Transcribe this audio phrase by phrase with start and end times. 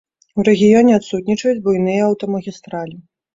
[0.37, 2.97] У рэгіёне адсутнічаюць буйныя аўтамагістралі.